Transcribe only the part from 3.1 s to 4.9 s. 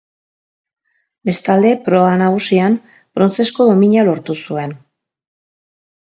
brontzezko domina lortu zuen.